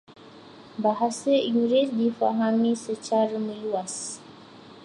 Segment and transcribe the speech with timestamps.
[0.83, 3.93] Bahasa Inggeris difahami secara meluas.